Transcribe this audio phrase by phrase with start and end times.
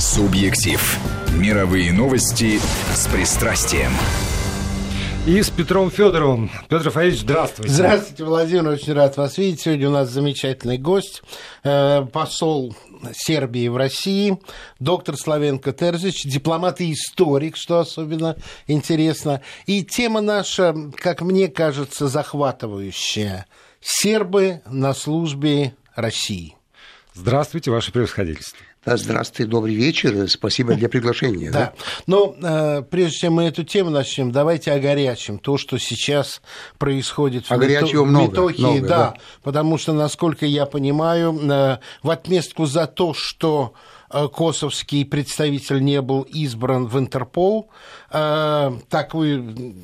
[0.00, 0.98] Субъектив.
[1.36, 2.58] Мировые новости
[2.94, 3.92] с пристрастием.
[5.26, 6.50] И с Петром Федоровым.
[6.70, 7.70] Петр Рафаэльевич, здравствуйте.
[7.70, 8.68] Здравствуйте, Владимир.
[8.68, 9.60] Очень рад вас видеть.
[9.60, 11.22] Сегодня у нас замечательный гость,
[11.64, 12.74] э, посол
[13.12, 14.38] Сербии в России,
[14.78, 18.36] доктор Славенко Терзич, дипломат и историк, что особенно
[18.66, 19.42] интересно.
[19.66, 23.44] И тема наша, как мне кажется, захватывающая.
[23.82, 26.56] Сербы на службе России.
[27.12, 28.64] Здравствуйте, ваше превосходительство.
[28.84, 30.26] Да, здравствуйте, добрый вечер.
[30.28, 31.50] Спасибо для приглашения.
[31.50, 31.74] Да.
[32.06, 35.38] Но э, прежде чем мы эту тему начнем, давайте о горячем.
[35.38, 36.40] То, что сейчас
[36.78, 38.04] происходит в, Мето...
[38.04, 38.62] много, Метохии.
[38.62, 43.74] Много, да, да, потому что, насколько я понимаю, э, в отместку за то, что
[44.10, 47.68] э, косовский представитель не был избран в Интерпол,
[48.10, 49.74] э, как бы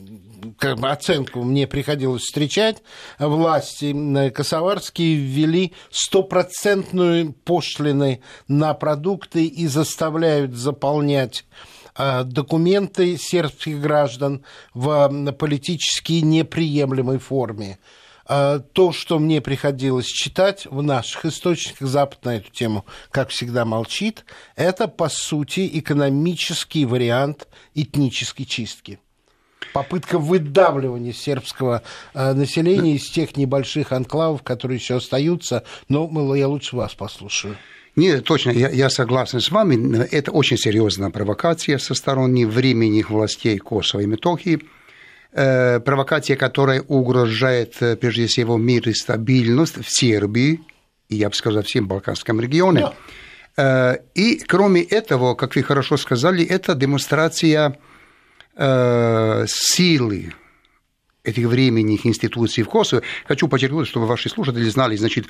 [0.83, 2.83] оценку мне приходилось встречать,
[3.19, 11.45] власти косоварские ввели стопроцентную пошлины на продукты и заставляют заполнять
[11.97, 14.45] э, документы сербских граждан
[14.75, 17.79] в политически неприемлемой форме.
[18.29, 23.65] Э, то, что мне приходилось читать в наших источниках, Запад на эту тему, как всегда,
[23.65, 24.25] молчит,
[24.57, 28.99] это, по сути, экономический вариант этнической чистки
[29.77, 31.82] попытка выдавливания сербского
[32.15, 35.65] э, населения из тех небольших анклавов, которые еще остаются.
[35.91, 37.59] Но я лучше вас послушаю.
[37.95, 40.02] Нет, точно, я, я согласен с вами.
[40.10, 44.60] Это очень серьезная провокация со стороны временных властей Косово и Метохии.
[45.32, 50.60] Э, провокация, которая угрожает, э, прежде всего, мир и стабильность в Сербии,
[51.10, 52.80] и, я бы сказал, всем Балканском регионе.
[53.57, 53.93] Да.
[53.93, 57.79] Э, и, кроме этого, как вы хорошо сказали, это демонстрация
[58.57, 60.32] э, силы
[61.23, 63.02] этих временных институций в Косово.
[63.26, 65.26] Хочу подчеркнуть, чтобы ваши слушатели знали, значит,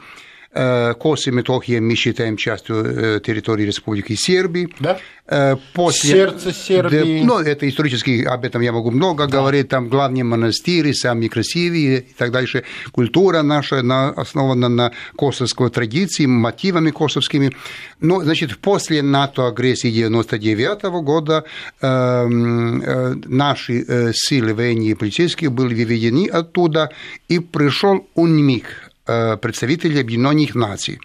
[0.52, 4.68] Кос и Метохия мы считаем частью э, территории Республики Сербии.
[4.80, 4.98] Да?
[5.26, 6.10] Э, после...
[6.10, 7.22] Сердце Сербии.
[7.24, 9.38] Ну, это исторически, об этом я могу много да.
[9.38, 12.64] говорить, там главные монастыри, самые красивые и так дальше.
[12.92, 13.80] Культура наша
[14.16, 17.52] основана на косовской традиции, мотивами косовскими.
[18.00, 21.44] Но, значит, после НАТО агрессии 99 года
[21.80, 26.90] э, э, наши силы военные и полицейские были выведены оттуда,
[27.28, 30.98] и пришел УНМИК, Э, представителей Объединенных Наций.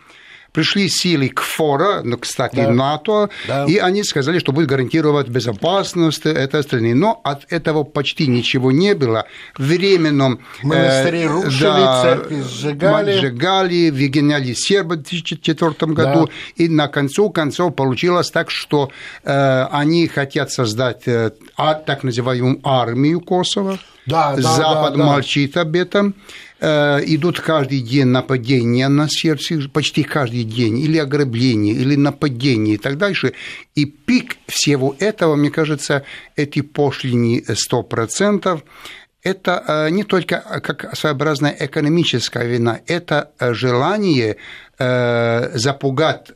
[0.53, 2.71] Пришли силы КФОРа, ну, кстати, да.
[2.71, 3.65] НАТО, да.
[3.65, 6.95] и они сказали, что будет гарантировать безопасность этой страны.
[6.95, 9.27] Но от этого почти ничего не было.
[9.57, 10.39] Временном...
[10.63, 13.19] Монастыри э, рушили, да, церкви сжигали.
[13.19, 16.25] Сжигали, выгоняли сербы в 2004 году.
[16.25, 16.31] Да.
[16.55, 18.89] И на концу концов получилось так, что
[19.23, 23.77] э, они хотят создать э, а, так называемую армию Косово.
[24.05, 26.15] Да, Запад да, да, молчит об этом.
[26.59, 32.77] Э, идут каждый день нападения на сердце, почти каждый день, или ограбление, или нападение и
[32.77, 33.33] так дальше.
[33.73, 36.03] И пик всего этого, мне кажется,
[36.35, 38.61] эти пошлины 100%,
[39.23, 44.37] это э, не только как своеобразная экономическая вина, это желание
[44.77, 46.31] э, запугать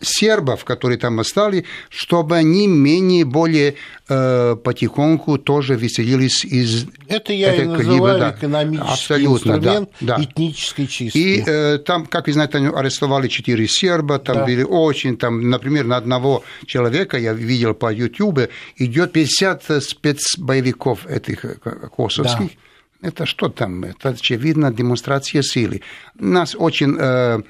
[0.00, 3.74] сербов, которые там остались, чтобы они менее, более
[4.08, 8.30] э, потихоньку тоже веселились из Это я и называю да.
[8.30, 10.24] экономический Абсолютно, инструмент да, да.
[10.24, 11.18] этнической чистки.
[11.18, 14.44] И э, там, как вы знаете, арестовали четыре серба, там да.
[14.44, 21.44] были очень, там, например, на одного человека, я видел по YouTube, идет 50 спецбоевиков этих
[21.44, 21.56] э,
[21.94, 22.48] косовских.
[22.48, 23.08] Да.
[23.08, 23.84] Это что там?
[23.84, 25.82] Это, очевидно, демонстрация силы.
[26.18, 27.40] Нас очень, э,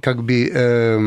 [0.00, 0.50] как бы...
[0.52, 1.00] Э,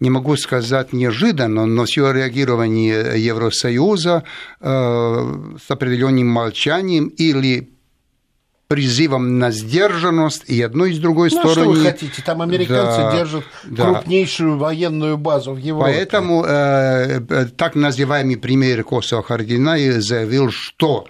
[0.00, 4.24] не могу сказать неожиданно, но все реагирование Евросоюза
[4.60, 7.70] э, с определенным молчанием или
[8.68, 11.74] призывом на сдержанность и одной и с другой ну, стороны.
[11.74, 12.22] Что вы хотите?
[12.22, 13.84] Там американцы да, держат да.
[13.84, 15.90] крупнейшую военную базу в Европе.
[15.90, 21.06] Поэтому э, э так называемый премьер Косово Хардинай заявил, что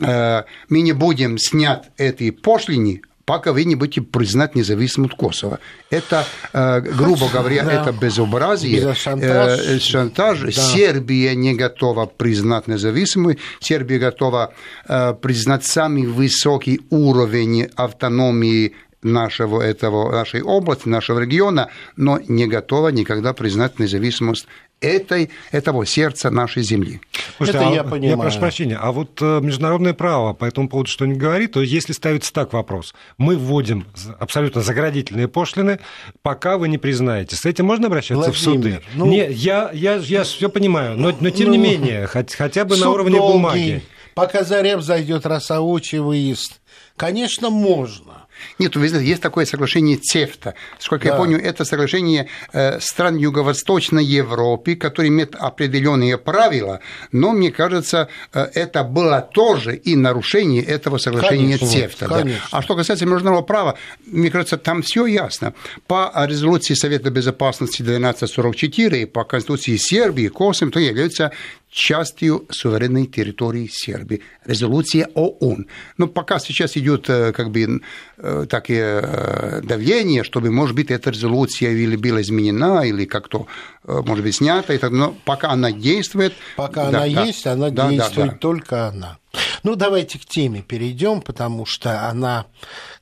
[0.00, 5.58] э, мы не будем снять эти пошлины, пока вы не будете признать независимость Косово.
[5.90, 7.82] Это, э, грубо говоря, да.
[7.82, 9.60] это безобразие, шантаж.
[9.60, 10.40] Э, шантаж.
[10.40, 10.50] Да.
[10.52, 14.54] Сербия не готова признать независимость, Сербия готова
[14.88, 22.88] э, признать самый высокий уровень автономии нашего, этого, нашей области, нашего региона, но не готова
[22.88, 24.46] никогда признать независимость
[24.80, 27.00] этой, этого сердца нашей земли.
[27.36, 28.10] Слушайте, Это а, я понимаю.
[28.10, 31.92] Я прошу прощения, а вот э, международное право по этому поводу что-нибудь говорит, то если
[31.92, 33.86] ставится так вопрос, мы вводим
[34.18, 35.80] абсолютно заградительные пошлины,
[36.22, 38.80] пока вы не признаете, с этим можно обращаться Владимир, в суды?
[38.94, 42.64] Ну, не, я, я, я все понимаю, но, но тем ну, не менее, хоть, хотя
[42.64, 43.82] бы на уровне долгий, бумаги.
[44.14, 46.60] Пока Зарев зайдет Росаучий выезд,
[46.96, 48.26] конечно, можно.
[48.58, 50.54] Нет, вы знаете, есть такое соглашение ЦЕФТА.
[50.78, 51.10] Сколько да.
[51.10, 56.80] я помню, это соглашение э, стран Юго-Восточной Европы, которые имеют определенные правила,
[57.12, 62.08] но мне кажется, э, это было тоже и нарушение этого соглашения конечно, ЦЕФТА.
[62.08, 62.24] Да.
[62.50, 65.54] А что касается международного права, мне кажется, там все ясно.
[65.86, 71.32] По резолюции Совета Безопасности 1244 и по Конституции Сербии, Косово, то является
[71.76, 74.22] частью суверенной территории Сербии.
[74.46, 75.66] Резолюция ООН.
[75.98, 77.82] Но пока сейчас идет э, как бы
[78.16, 83.46] э, такие э, давление, чтобы, может быть, эта резолюция или была изменена, или как-то,
[83.84, 86.32] может быть, снята, но пока она действует.
[86.56, 88.38] Пока да, она да, есть, она да, действует да, да.
[88.38, 89.18] только она.
[89.62, 92.46] Ну, давайте к теме перейдем, потому что она,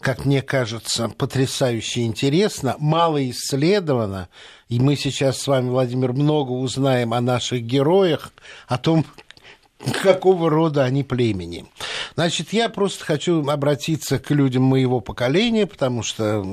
[0.00, 4.28] как мне кажется, потрясающе интересна, мало исследована,
[4.74, 8.32] и мы сейчас с вами, Владимир, много узнаем о наших героях,
[8.66, 9.06] о том,
[10.02, 11.66] какого рода они племени.
[12.16, 16.44] Значит, я просто хочу обратиться к людям моего поколения, потому что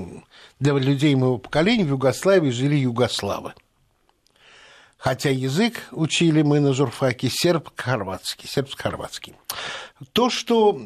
[0.60, 3.54] для людей моего поколения в Югославии жили югославы.
[5.02, 9.34] Хотя язык учили мы на журфаке серб-хорватский, сербско-хорватский.
[10.14, 10.80] То, что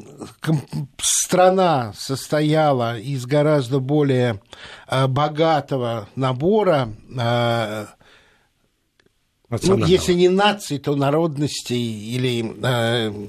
[0.97, 4.41] страна состояла из гораздо более
[4.87, 7.87] э, богатого набора э,
[9.49, 13.27] ну, если не наций, то народностей или э,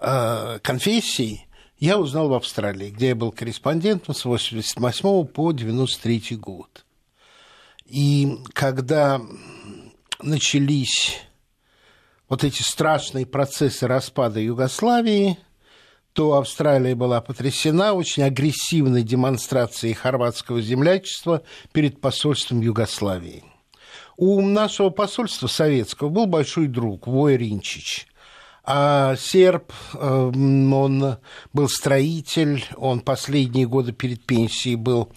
[0.00, 1.48] э, конфессий,
[1.80, 6.85] я узнал в Австралии, где я был корреспондентом с 88 по 93 год.
[7.86, 9.20] И когда
[10.20, 11.18] начались
[12.28, 15.38] вот эти страшные процессы распада Югославии,
[16.12, 21.42] то Австралия была потрясена очень агрессивной демонстрацией хорватского землячества
[21.72, 23.44] перед посольством Югославии.
[24.16, 28.06] У нашего посольства советского был большой друг Вой Ринчич.
[28.64, 31.18] А серб, эм, он
[31.52, 35.12] был строитель, он последние годы перед пенсией был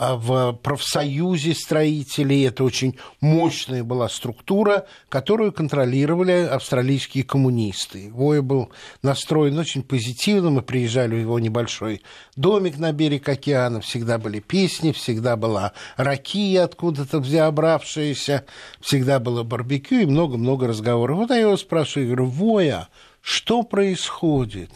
[0.00, 2.46] в профсоюзе строителей.
[2.46, 8.10] Это очень мощная была структура, которую контролировали австралийские коммунисты.
[8.10, 8.70] Воя был
[9.02, 10.48] настроен очень позитивно.
[10.50, 12.00] Мы приезжали в его небольшой
[12.34, 13.82] домик на берег океана.
[13.82, 18.46] Всегда были песни, всегда была ракия откуда-то взябравшаяся,
[18.80, 21.18] всегда было барбекю и много-много разговоров.
[21.18, 22.88] Вот я его спрашиваю, говорю, Воя,
[23.20, 24.70] что происходит?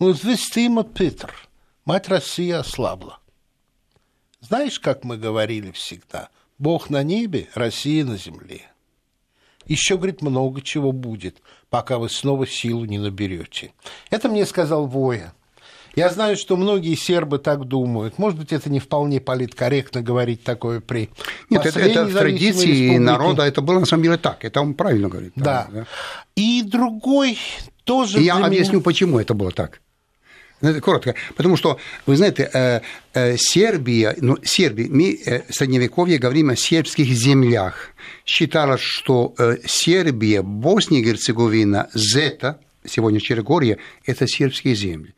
[0.00, 1.32] Он говорит, вестима Питер,
[1.84, 3.20] мать России ослабла.
[4.46, 8.62] Знаешь, как мы говорили всегда, Бог на небе, Россия на земле.
[9.66, 11.38] Еще, говорит, много чего будет,
[11.70, 13.72] пока вы снова силу не наберете.
[14.10, 15.32] Это мне сказал Воя.
[15.96, 18.18] Я знаю, что многие сербы так думают.
[18.18, 21.08] Может быть, это не вполне политкорректно говорить такое при
[21.48, 22.98] Нет, это, это в традиции республике.
[22.98, 25.32] народа, это было на самом деле так, это он правильно говорит.
[25.36, 25.68] Да.
[25.72, 25.86] да.
[26.34, 27.38] И другой
[27.84, 28.20] тоже...
[28.20, 28.82] И я объясню, меня...
[28.82, 29.80] почему это было так.
[30.60, 31.14] Ну, коротко.
[31.36, 32.80] Потому что, вы знаете, э,
[33.12, 37.90] э, Сербия, ну, Сербия, мы э, в Средневековье говорим о сербских землях.
[38.24, 39.34] Считалось, что
[39.66, 45.14] Сербия, Босния и Герцеговина, Зета, сегодня Черногория, это сербские земли.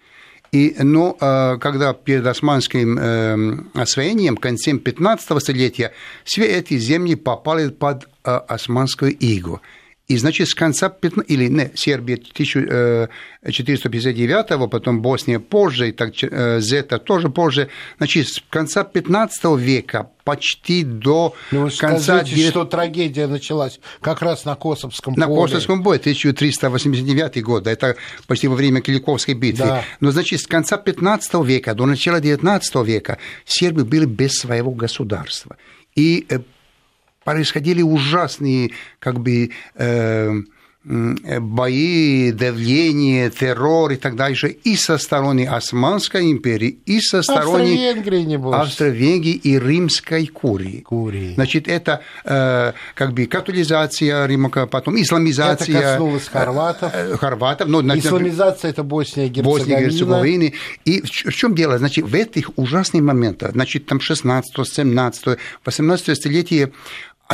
[0.53, 1.13] И, но
[1.61, 5.93] когда перед османским э, освоением, концем 15 столетия,
[6.25, 9.61] все эти земли попали под османскую игу.
[10.09, 16.13] И, значит, с конца 15, или не, Сербия 1459, э, потом Босния позже, и так
[16.23, 22.19] э, Зета тоже позже, значит, с конца 15 века почти до ну, конца...
[22.19, 22.51] Скажите, 9...
[22.51, 25.41] что трагедия началась как раз на Косовском на поле.
[25.41, 27.97] На Косовском бое, 1389 год, это
[28.29, 29.67] почти во время Киликовской битвы.
[29.67, 29.83] Да.
[29.99, 35.57] Но, значит, с конца 15 века до начала 19 века сербы были без своего государства.
[35.97, 36.39] И э,
[37.27, 40.33] происходили ужасные как бы э,
[40.87, 47.91] бои, давление, террор и так дальше и со стороны Османской империи, и со стороны
[48.55, 50.83] Австро-Венгрии и Римской Курии.
[50.83, 51.35] Курии.
[51.35, 55.77] Значит, это э, как бы католизация Рима, потом исламизация.
[55.77, 56.93] Это коснулось хорватов.
[56.95, 57.69] Э, хорватов.
[57.69, 59.59] Но, Исламизация– это Босния и Герцеговина.
[59.59, 60.53] Босния и Герцеговина.
[60.85, 61.79] И в чем дело?
[61.79, 66.71] Значит, в этих ужасных моментах, значит, там 16 17 18 столетие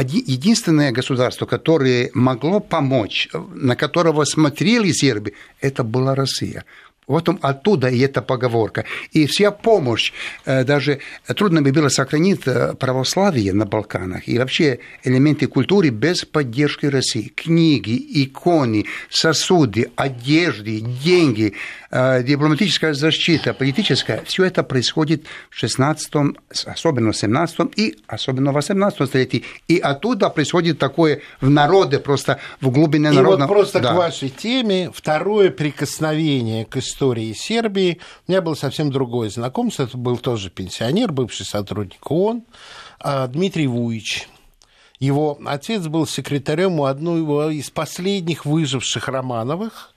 [0.00, 6.64] единственное государство, которое могло помочь, на которого смотрели сербы, это была Россия.
[7.08, 8.84] Вот оттуда и эта поговорка.
[9.10, 10.12] И вся помощь,
[10.44, 11.00] э, даже
[11.34, 17.32] трудно бы было сохранить э, православие на Балканах и вообще элементы культуры без поддержки России.
[17.34, 21.54] Книги, иконы, сосуды, одежды, деньги,
[21.90, 28.54] э, дипломатическая защита, политическая, все это происходит в 16 особенно в 17 и особенно в
[28.54, 29.42] 18 столетии.
[29.66, 33.44] И оттуда происходит такое в народе, просто в глубине народа.
[33.44, 33.92] И вот просто да.
[33.92, 37.98] к вашей теме второе прикосновение к истории истории Сербии.
[38.28, 39.84] У меня было совсем другое знакомство.
[39.84, 42.44] Это был тоже пенсионер, бывший сотрудник ООН,
[43.00, 44.28] а, Дмитрий Вуич.
[45.00, 49.92] Его отец был секретарем у одного из последних выживших Романовых,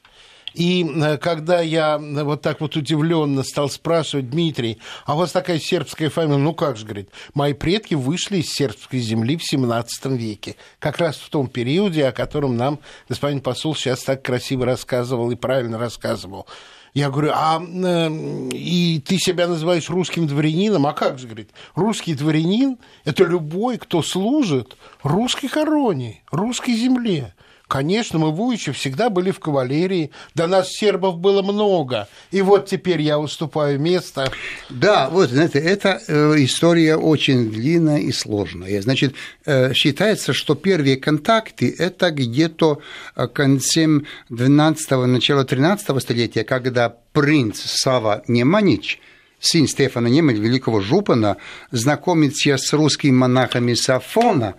[0.56, 5.34] и э, когда я э, вот так вот удивленно стал спрашивать, Дмитрий, а у вас
[5.34, 6.38] такая сербская фамилия?
[6.38, 10.56] Ну как же, говорит, мои предки вышли из сербской земли в 17 веке.
[10.80, 15.36] Как раз в том периоде, о котором нам господин посол сейчас так красиво рассказывал и
[15.36, 16.48] правильно рассказывал.
[16.96, 18.10] Я говорю, а э,
[18.54, 20.88] и ты себя называешь русским дворянином?
[20.88, 27.35] А как же, говорит, русский дворянин– это любой, кто служит русской короне, русской земле.
[27.68, 32.68] Конечно, мы в Уиче всегда были в кавалерии, до нас сербов было много, и вот
[32.68, 34.32] теперь я уступаю место.
[34.70, 38.82] Да, вот, знаете, эта э, история очень длинная и сложная.
[38.82, 42.80] Значит, э, считается, что первые контакты– это где-то
[43.16, 49.00] э, концем 12-го, начала 13 столетия, когда принц Сава Неманич–
[49.46, 51.38] сын Стефана Немель, великого Жупана,
[51.72, 54.56] знакомится с русскими монахами Сафона,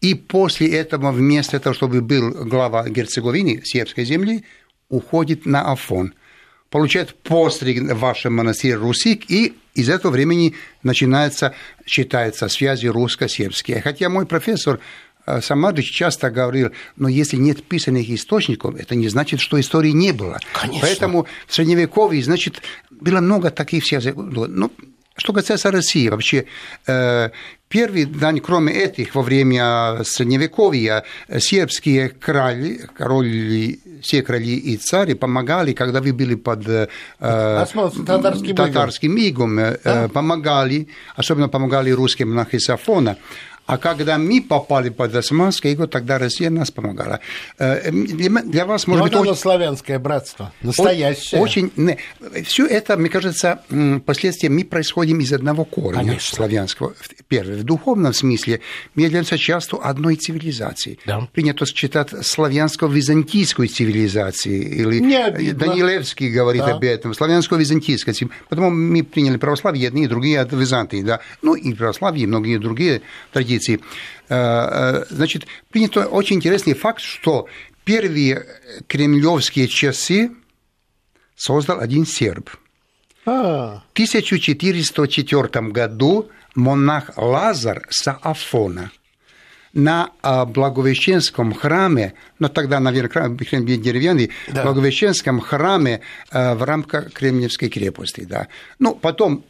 [0.00, 4.44] и после этого, вместо того, чтобы был глава Герцеговины, сербской земли,
[4.88, 6.14] уходит на Афон.
[6.70, 11.54] Получает постриг в вашем монастыре Русик, и из этого времени начинается,
[11.86, 13.80] считается, связи русско-сербские.
[13.80, 14.80] Хотя мой профессор
[15.26, 20.12] э, Самадыч часто говорил, но если нет писанных источников, это не значит, что истории не
[20.12, 20.40] было.
[20.52, 20.80] Конечно.
[20.82, 24.12] Поэтому в Средневековье, значит, было много таких связей.
[24.14, 24.72] Ну,
[25.16, 26.44] что касается России, вообще,
[26.86, 27.30] э,
[27.68, 31.04] первый день, кроме этих, во время Средневековья,
[31.38, 36.88] сербские короли, короли, все короли и цари помогали, когда вы были под э,
[38.54, 40.08] татарским, игом, э, да?
[40.08, 43.16] помогали, особенно помогали русским монахи Сафона.
[43.66, 47.20] А когда мы попали под Османское иго, тогда Россия нас помогала.
[47.58, 49.40] Э, для вас, может Но быть, очень...
[49.40, 51.40] славянское братство, настоящее.
[51.40, 51.72] Очень...
[52.44, 53.60] Все это, мне кажется,
[54.04, 56.36] последствия мы происходим из одного корня Конечно.
[56.36, 56.94] славянского.
[57.28, 58.60] Первое, в духовном смысле
[58.94, 60.98] мы являемся частью одной цивилизации.
[61.04, 61.28] Да.
[61.32, 64.62] Принято считать славянско-византийской цивилизацией.
[64.62, 66.74] Или Не Данилевский говорит да.
[66.76, 67.12] об этом.
[67.12, 68.30] Славянско-византийской.
[68.48, 71.02] Потому мы приняли православие, одни и другие от Византии.
[71.02, 71.20] Да.
[71.42, 73.80] Ну и православие, и многие другие традиции традиции.
[74.28, 77.46] Э, э, значит, принято очень интересный факт, что
[77.84, 78.46] первые
[78.86, 80.30] кремлевские часы
[81.36, 82.50] создал один серб.
[83.24, 83.82] А.
[83.88, 88.90] В 1404 году монах Лазар Саафона
[89.72, 94.62] на а, Благовещенском храме, но тогда, наверное, храм деревянный, да.
[94.62, 98.24] Благовещенском храме э, в рамках Кремлевской крепости.
[98.24, 98.48] Да.
[98.78, 99.44] Ну, потом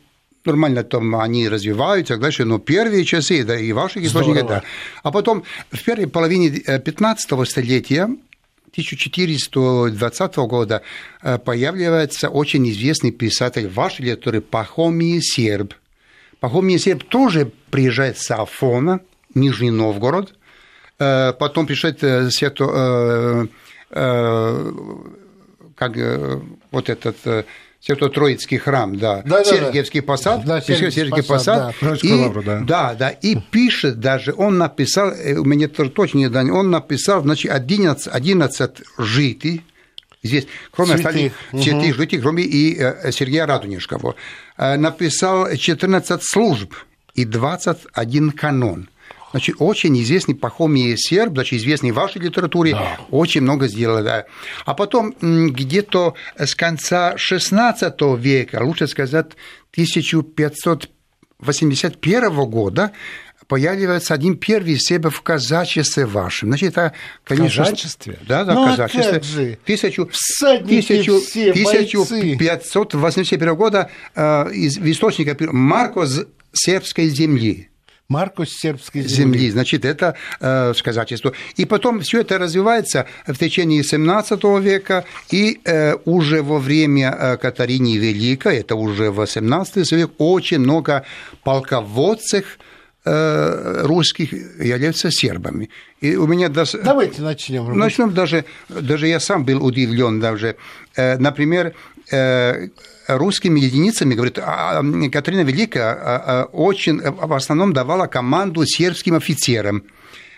[0.46, 4.62] нормально там они развиваются и так дальше, но первые часы, да, и ваших источников, да.
[5.02, 10.82] А потом в первой половине 15 э, столетия 1420 года
[11.22, 15.74] э, появляется очень известный писатель вашей литературы Пахомий Серб.
[16.40, 19.00] Пахомий Серб тоже приезжает с Афона,
[19.34, 20.34] Нижний Новгород,
[20.98, 22.00] э, потом приезжает
[22.32, 23.48] Свято,
[25.76, 25.96] как
[26.72, 27.46] вот этот
[27.80, 31.96] Свято-Троицкий храм, да, да, Сергиевский да, посад, да, Сергиевский посад, да.
[32.02, 32.60] И, лавру, да.
[32.60, 36.70] да, да, и пишет даже, он написал, э, у меня тоже точно не дань, он
[36.70, 39.62] написал, значит, 11, 11 житий,
[40.22, 41.06] здесь, кроме святых.
[41.06, 41.94] остальных святых угу.
[41.94, 44.16] житий, кроме и э, Сергея Радонежского,
[44.56, 46.74] э, написал 14 служб
[47.14, 48.88] и 21 канон.
[49.36, 52.96] Значит, очень известный Пахомий серб, значит, известный в вашей литературе, да.
[53.10, 54.02] очень много сделал.
[54.02, 54.24] Да.
[54.64, 59.32] А потом где-то с конца XVI века, лучше сказать,
[59.72, 62.92] 1581 года,
[63.46, 66.48] появляется один первый себе в казачестве вашем.
[66.48, 67.64] Значит, это, конечно...
[67.64, 68.18] В казачестве?
[68.26, 69.20] Да, да, ну, в казачестве.
[69.20, 69.58] Же?
[69.66, 70.08] Тысячу,
[70.66, 76.24] тысячу, все, 1581 года э, из источника Маркос
[76.54, 77.68] сербской земли.
[78.08, 79.38] Маркус сербской земли.
[79.38, 79.50] земли.
[79.50, 81.32] Значит, это э, сказательство.
[81.56, 87.36] И потом все это развивается в течение 17 века и э, уже во время э,
[87.36, 91.04] Катарини Великой, это уже 18 век, очень много
[91.42, 92.58] полководцев
[93.04, 95.70] э, русских являются сербами.
[96.00, 96.78] И у меня даже...
[96.82, 97.76] Давайте начнем.
[97.76, 100.56] Начнем даже, даже я сам был удивлен даже.
[100.94, 101.74] Э, например,
[102.12, 102.68] э,
[103.08, 109.84] русскими единицами, говорит, а, а, Катерина Великая а, очень в основном давала команду сербским офицерам.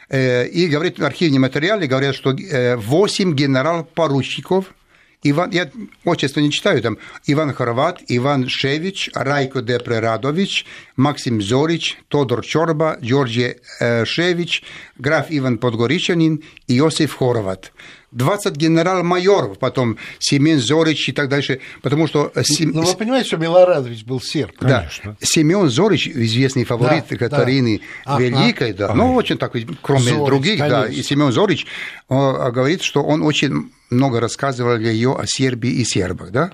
[0.08, 4.74] Э, и, говорит, в архивном материале говорят, что 8 э, генерал-поручиков,
[5.22, 5.70] Иван, я
[6.04, 6.96] отчество не читаю, там
[7.26, 10.64] Иван Хорват, Иван Шевич, Райко Депрерадович,
[10.96, 14.62] Максим Зорич, Тодор Чорба, э, Шевич,
[14.96, 17.72] граф Иван Подгоричанин и Иосиф Хорват.
[18.12, 22.32] 20 генерал-майоров, потом Семен Зорич и так дальше, потому что...
[22.34, 22.70] Э, Сем...
[22.70, 25.16] Ну, вы понимаете, что Милорадович был серб, конечно.
[25.20, 25.26] Да.
[25.26, 28.18] Семен Зорич, известный фаворит да, Катарины да.
[28.18, 30.82] Великой, да, ну, очень такой, кроме Зорич, других, конечно.
[30.82, 31.66] да, и Семен Зорич
[32.08, 36.52] он говорит, что он очень много рассказывал для ее о Сербии и сербах, да?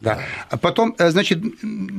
[0.00, 0.20] Да.
[0.50, 1.40] А потом, э, значит,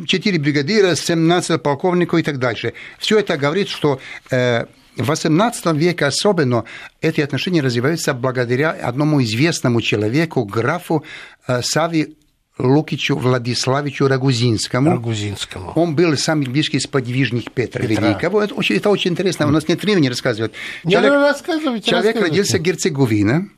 [0.06, 2.74] 4 бригадира, 17 полковников и так дальше.
[3.00, 4.00] Все это говорит, что
[4.30, 4.66] э,
[4.98, 6.64] в XVIII веке особенно
[7.02, 11.04] эти отношения развиваются благодаря одному известному человеку, графу
[11.48, 12.16] э, Сави
[12.58, 14.92] Лукичу Владиславичу Рагузинскому.
[14.92, 15.74] Рагузинскому.
[15.76, 18.08] Он был самый близкий сподвижник Петра, Петра.
[18.08, 18.42] Великого.
[18.42, 19.48] Это очень, это очень интересно.
[19.48, 20.54] У нас нет времени рассказывать.
[20.88, 23.50] Человек, Не, рассказывайте, человек родился в Герцеговине.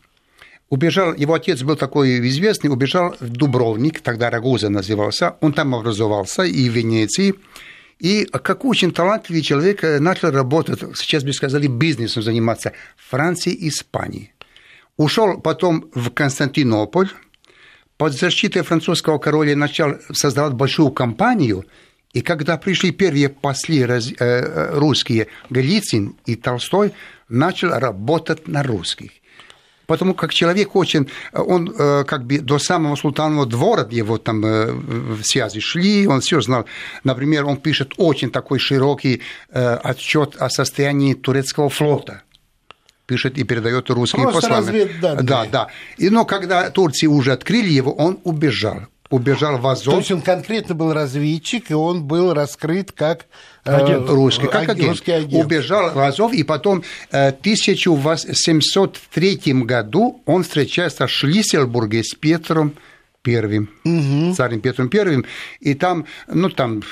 [0.70, 5.36] Убежал, его отец был такой известный, убежал в Дубровник, тогда Рагуза назывался.
[5.40, 7.36] Он там образовался и в Венеции.
[8.00, 13.54] И как очень талантливый человек э, начал работать, сейчас бы сказали, бизнесом заниматься в Франции
[13.54, 14.34] и Испании.
[14.98, 17.10] Ушел потом в Константинополь,
[17.98, 21.66] под защитой французского короля начал создавать большую компанию,
[22.14, 26.94] и когда пришли первые послы э, русские, Голицын и Толстой,
[27.28, 29.12] начал работать на русских
[29.88, 34.72] потому как человек очень, он э, как бы до самого султанного двора его там э,
[34.72, 36.66] в связи шли, он все знал.
[37.04, 42.22] Например, он пишет очень такой широкий э, отчет о состоянии турецкого флота
[43.08, 44.90] пишет и передает русским посланным.
[45.02, 45.68] Да, да.
[45.98, 49.94] И, но когда Турции уже открыли его, он убежал убежал в Азов.
[49.94, 53.26] То есть он конкретно был разведчик, и он был раскрыт как
[53.66, 54.90] э, агент русский, как агент.
[54.90, 55.46] Русский агент.
[55.46, 62.74] Убежал в Азов, и потом э, в 1703 году он встречается в Шлиссельбурге с Петром
[63.22, 64.34] Первым, угу.
[64.36, 65.26] царем Петром Первым,
[65.60, 66.84] и там, ну там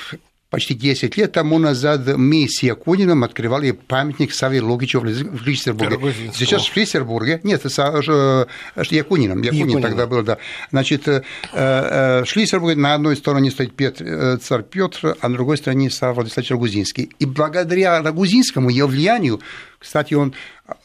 [0.50, 6.32] почти 10 лет тому назад мы с Якуниным открывали памятник Саве Логичу в Шлиссербурге.
[6.34, 7.78] Сейчас в Шлиссербурге, нет, с
[8.90, 10.38] Якунином, Якунин тогда был, да.
[10.70, 11.22] Значит, э,
[11.52, 15.90] э, в Шлиссербурге на одной стороне стоит Петр, э, царь Петр, а на другой стороне
[15.90, 17.10] Савва Владиславович Рагузинский.
[17.18, 19.40] И благодаря Рагузинскому, ее влиянию,
[19.78, 20.34] кстати, он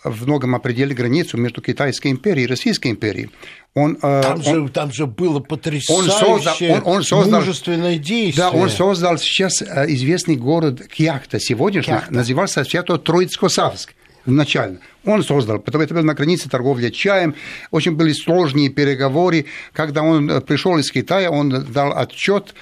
[0.04, 3.30] в многом определил границу между Китайской империей и Российской империей.
[3.74, 7.98] Он, э, там, он, же, там же было потрясающее он создал, он, он создал, мужественное
[7.98, 8.34] действие.
[8.36, 12.14] Да, он создал сейчас э, известный город Кьяхта сегодняшний, Кьяхта.
[12.14, 13.92] назывался Свято-Троицко-Савск
[14.26, 14.80] изначально.
[15.06, 17.34] Он создал, потом это было на границе торговли чаем,
[17.72, 19.46] очень были сложные переговоры.
[19.72, 22.54] Когда он э, пришел из Китая, он дал отчет,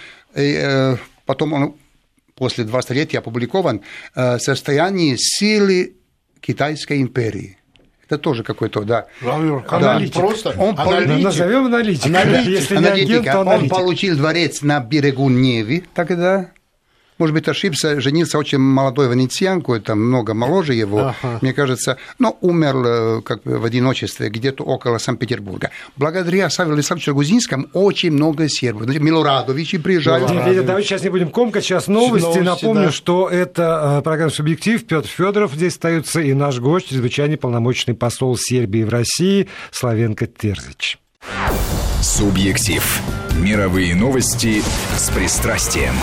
[1.26, 1.76] потом он
[2.36, 3.82] после два столетия опубликован
[4.14, 5.96] «Состояние силы
[6.42, 7.58] Китайской империи».
[8.06, 9.06] Это тоже какой-то, да.
[9.22, 10.16] Аналитик.
[10.16, 10.20] Да.
[10.20, 11.24] Просто он аналитик.
[11.24, 12.08] Назовем аналитик.
[12.08, 12.48] аналитик.
[12.48, 13.72] Если не агент, то аналитик.
[13.74, 16.50] Он получил дворец на берегу Неви тогда
[17.20, 21.40] может быть, ошибся, женился очень молодой венецианку, это много моложе его, ага.
[21.42, 25.72] мне кажется, но умер э, как бы в одиночестве где-то около Санкт-Петербурга.
[25.98, 28.88] Благодаря Савелу Александровичу Гузинскому очень много сербов.
[28.88, 30.32] Милорадовичи приезжают.
[30.32, 30.66] Милорадович.
[30.66, 32.26] Давайте сейчас не будем комкать, сейчас новости.
[32.26, 32.92] новости Напомню, да.
[32.92, 34.86] что это э, программа «Субъектив».
[34.86, 41.00] Петр Федоров здесь остается и наш гость, чрезвычайный полномочный посол Сербии в России Славенко Терзич.
[42.02, 43.02] Субъектив.
[43.38, 44.62] Мировые новости
[44.98, 45.94] с пристрастием.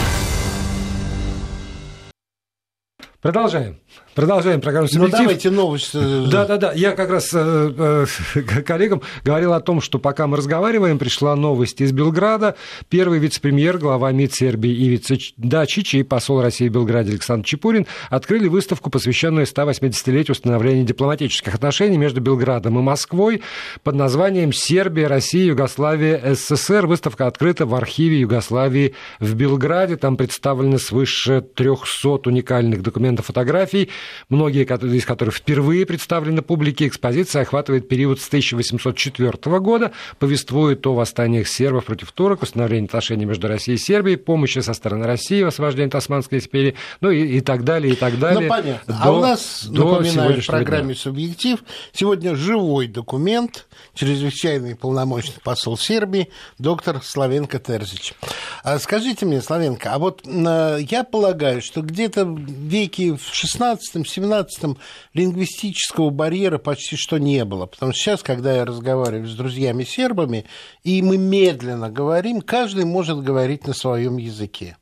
[3.26, 3.80] Продолжаем.
[4.16, 5.18] Продолжаем программу «Субъектив».
[5.18, 5.98] Ну, давайте новости.
[6.30, 6.72] Да-да-да.
[6.72, 11.82] Я как раз э, э, коллегам говорил о том, что пока мы разговариваем, пришла новость
[11.82, 12.56] из Белграда.
[12.88, 18.48] Первый вице-премьер, глава МИД Сербии Ивица Дачич и посол России в Белграде Александр Чепурин открыли
[18.48, 23.42] выставку, посвященную 180-летию установления дипломатических отношений между Белградом и Москвой
[23.82, 26.86] под названием «Сербия, Россия, Югославия, СССР».
[26.86, 29.98] Выставка открыта в архиве Югославии в Белграде.
[29.98, 33.90] Там представлены свыше 300 уникальных документов, фотографий–
[34.28, 36.86] многие из которых впервые представлены публике.
[36.86, 43.48] Экспозиция охватывает период с 1804 года, повествует о восстаниях сербов против турок, установлении отношений между
[43.48, 47.64] Россией и Сербией, помощи со стороны России в освобождении Османской империи, ну и, и так
[47.64, 48.42] далее, и так далее.
[48.42, 48.94] Ну, понятно.
[48.94, 51.02] До, а у нас, до напоминаю, в программе дня.
[51.02, 51.58] «Субъектив»
[51.92, 58.14] сегодня живой документ, чрезвычайный полномочный посол Сербии, доктор Славенко Терзич.
[58.62, 64.76] А скажите мне, Славенко, а вот я полагаю, что где-то в веке в 16 16-17
[65.14, 67.66] лингвистического барьера почти что не было.
[67.66, 70.46] Потому что сейчас, когда я разговариваю с друзьями-сербами,
[70.84, 74.76] и мы медленно говорим, каждый может говорить на своем языке.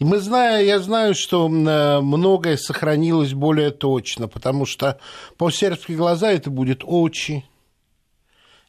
[0.00, 4.98] И мы знаем, я знаю, что многое сохранилось более точно, потому что
[5.36, 7.44] по-сербски глаза это будет очи,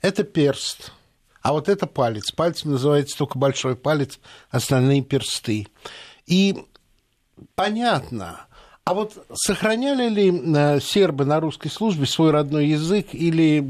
[0.01, 0.91] это перст,
[1.41, 2.31] а вот это палец.
[2.31, 4.19] Пальцем называется только большой палец,
[4.51, 5.67] остальные персты.
[6.27, 6.63] И
[7.55, 8.45] понятно,
[8.87, 13.67] А вот сохраняли ли э, сербы на русской службе свой родной язык или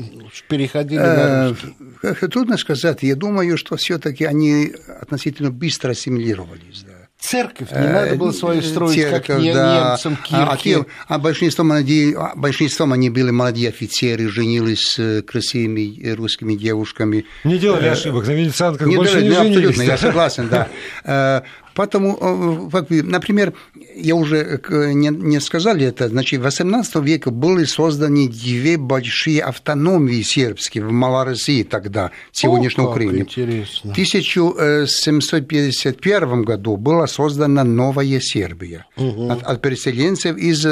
[0.49, 2.28] переходили на русский?
[2.28, 3.01] Трудно сказать.
[3.01, 6.84] Я думаю, что все-таки они относительно быстро ассимилировались.
[6.86, 7.08] Да.
[7.17, 9.89] Церковь, не надо было свою строить, Церковь, как да.
[9.89, 10.86] немцам, кирки.
[11.08, 17.25] А, а большинством, они, большинством они были молодые офицеры, женились с красивыми русскими девушками.
[17.45, 21.43] Не делали ошибок, на венецианках не больше делали, не, не Абсолютно, я согласен, да.
[21.76, 22.70] Поэтому, э,
[23.04, 23.54] например,
[23.96, 24.60] я уже
[24.94, 30.92] не, не сказали это, значит, в 18 веке были созданы две большие автономии сербские в
[30.92, 33.22] Малороссии тогда, сегодняшней Украине.
[33.22, 33.90] Интересно.
[33.90, 39.30] В 1751 году была создана новая Сербия угу.
[39.30, 40.66] от, от переселенцев из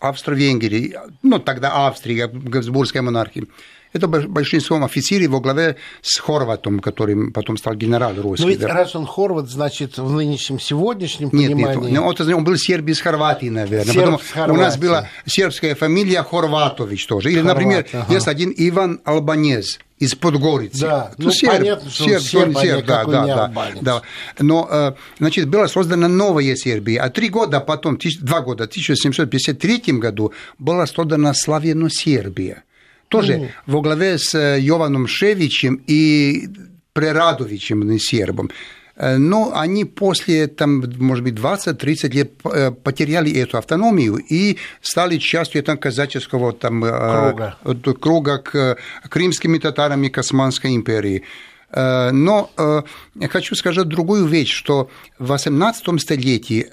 [0.00, 3.44] Австро-Венгрии, ну, тогда Австрия, Габсбургская монархия.
[3.98, 8.44] Это большинством офицеров во главе с Хорватом, который потом стал генерал русский.
[8.44, 8.68] Но ведь да.
[8.68, 11.90] раз он Хорват, значит, в нынешнем сегодняшнем нет, понимании...
[11.90, 13.92] Нет, он, он был серб из Хорватии, наверное.
[13.92, 14.58] Серб Потом Хорватии.
[14.58, 17.30] у нас была сербская фамилия Хорватович тоже.
[17.30, 18.12] Или, Хорват, например, ага.
[18.12, 20.80] есть один Иван Албанез из Подгорицы.
[20.80, 24.02] Да, ну, серб, понятно, что серб, серб, он серб, да, да, да, да.
[24.38, 29.98] Но, э, значит, была создана новая Сербия, а три года потом, два года, в 1753
[29.98, 32.62] году, была создана Славяно-Сербия
[33.08, 33.48] тоже mm.
[33.66, 36.48] во главе с э, Йованом Шевичем и
[36.92, 38.50] Прерадовичем, сербом.
[38.96, 45.16] Э, но они после, там, может быть, 20-30 лет э, потеряли эту автономию и стали
[45.18, 47.56] частью там, казаческого там, круга.
[48.00, 48.76] круга к
[49.08, 51.24] крымскими татарами, к Османской империи.
[51.70, 56.66] Но я хочу сказать другую вещь, что в 18 столетии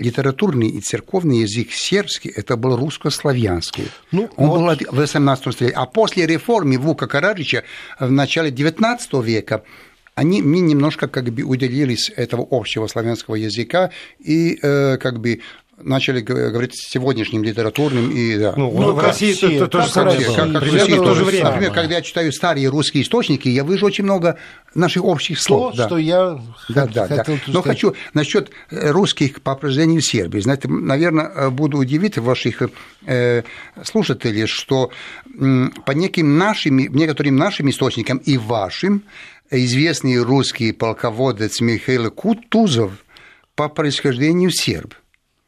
[0.00, 3.88] литературный и церковный язык сербский это был русско-славянский.
[4.10, 4.78] Ну, Он вот...
[4.78, 5.74] был в 18 столетии.
[5.76, 7.64] А после реформы Вука Караджича
[8.00, 9.62] в начале 19 века
[10.14, 15.40] они мне немножко как бы уделились этого общего славянского языка и э, как бы
[15.82, 18.54] начали говорить сегодняшним литературным и да.
[18.56, 21.14] Ну, ну в России это, это то же самое, как, как в России в то
[21.14, 21.44] же время.
[21.44, 24.36] Например, когда я читаю старые русские источники, я вижу очень много
[24.74, 25.72] наших общих слов.
[25.72, 25.86] То, да.
[25.86, 27.52] что я да, да, хотел да.
[27.52, 30.40] Но хочу насчет э, русских по определению Сербии.
[30.40, 32.62] Знаете, наверное, э, буду удивить ваших
[33.06, 33.42] э,
[33.82, 34.90] слушателей, что
[35.86, 39.02] по неким нашим, некоторым нашим источникам и вашим
[39.50, 42.92] известный русский полководец Михаил Кутузов
[43.54, 44.94] по происхождению серб.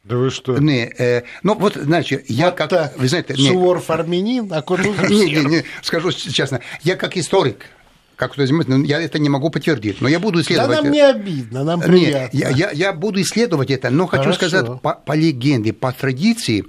[0.03, 0.57] Да вы что?
[0.57, 2.69] Не, э, ну вот, значит, я вот как...
[2.69, 7.15] Так, вы знаете, не, Суворов армянин, а Кутузов не, не, не, скажу честно, я как
[7.15, 7.67] историк,
[8.15, 10.77] как кто ну, я это не могу подтвердить, но я буду исследовать.
[10.77, 12.37] Да нам не обидно, нам приятно.
[12.37, 14.37] Нет, я, я, я буду исследовать это, но хочу Хорошо.
[14.37, 16.65] сказать по, по легенде, по традиции,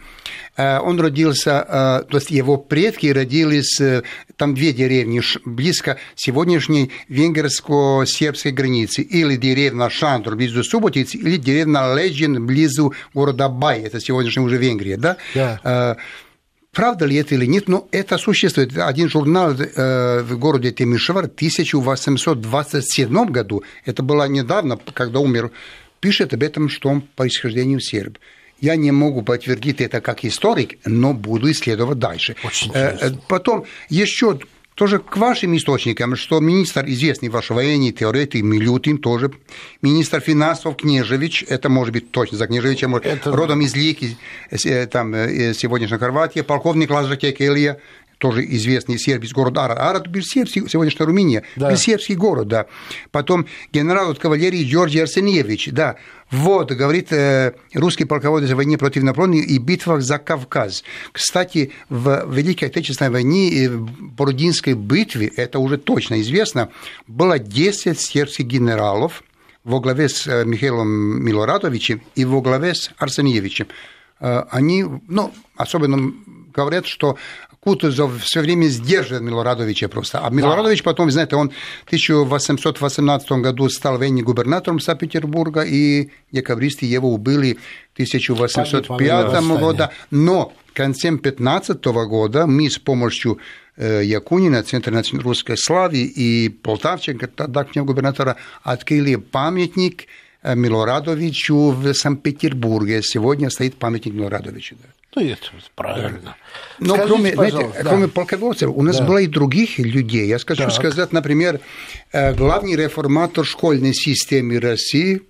[0.56, 1.64] э, он родился,
[2.06, 4.02] э, то есть его предки родились, э,
[4.36, 12.46] там две деревни близко сегодняшней венгерско-сербской границы, или деревня Шандр близу Суботицы, или деревня Леджин
[12.46, 15.16] близу города Бай, это сегодняшняя уже Венгрия, да?
[15.34, 15.96] Да.
[16.74, 18.76] Правда ли это или нет, но это существует.
[18.76, 25.52] Один журнал э, в городе Темишевар в 1827 году, это было недавно, когда умер,
[26.00, 28.18] пишет об этом, что он по происхождению серб.
[28.60, 32.36] Я не могу подтвердить это как историк, но буду исследовать дальше.
[32.44, 33.20] Очень э, интересно.
[33.28, 34.38] Потом еще
[34.74, 39.30] тоже к вашим источникам, что министр, известный ваш военный теоретик Милютин, тоже.
[39.82, 43.30] Министр финансов Кнежевич, это может быть точно за Кнежевичем, это...
[43.30, 44.16] родом из Лики,
[44.50, 47.78] э, там, э, сегодняшняя Хорватия, полковник Лазарек Илья,
[48.24, 49.78] тоже известный сербский город Арат.
[49.78, 51.68] Арат был сербский, сегодняшняя Румыния, да.
[51.68, 52.64] был сербский город, да.
[53.10, 55.96] Потом генерал от кавалерии Георгий Арсеньевич, да.
[56.30, 60.84] Вот, говорит э, русский полководец в войне против Наполеона и битвах за Кавказ.
[61.12, 66.70] Кстати, в Великой Отечественной войне, и в Бородинской битве, это уже точно известно,
[67.06, 69.22] было 10 сербских генералов
[69.64, 70.88] во главе с э, Михаилом
[71.22, 73.66] Милорадовичем и во главе с Арсеньевичем.
[74.18, 76.14] Э, они, ну, особенно
[76.54, 77.18] говорят, что
[77.64, 80.18] Кутузов все время сдерживает Милорадовича просто.
[80.18, 80.90] А Милорадович да.
[80.90, 87.94] потом, знаете, он в 1818 году стал военным губернатором Санкт-Петербурга, и декабристы его убили в
[87.94, 88.98] 1805
[89.62, 89.92] году.
[90.10, 93.38] Но в конце 15 года мы с помощью
[93.78, 100.04] э, Якунина, Центра русской славы и Полтавченко, тогда губернатора, открыли памятник
[100.42, 103.00] э, Милорадовичу в Санкт-Петербурге.
[103.02, 104.76] Сегодня стоит памятник Милорадовичу.
[104.82, 104.93] Да.
[105.14, 105.40] Ну, это
[105.74, 106.36] правильно.
[106.80, 107.88] Но Скажите, кроме, знаете, да.
[107.88, 109.04] кроме полководцев, у нас да.
[109.04, 110.26] было и других людей.
[110.26, 110.72] Я скажу так.
[110.72, 111.60] сказать, например,
[112.12, 115.22] э, главный реформатор школьной системы России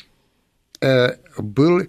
[0.81, 1.83] э, был